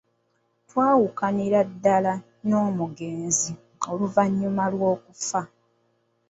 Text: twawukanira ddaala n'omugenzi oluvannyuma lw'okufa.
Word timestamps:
twawukanira 0.69 1.59
ddaala 1.71 2.13
n'omugenzi 2.47 3.51
oluvannyuma 3.89 4.63
lw'okufa. 4.73 5.41